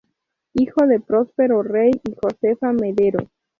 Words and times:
Hijo 0.55 0.87
de 0.87 0.99
Próspero 0.99 1.61
Rey 1.61 1.91
y 1.91 2.15
Josefa 2.19 2.73
Mederos. 2.73 3.27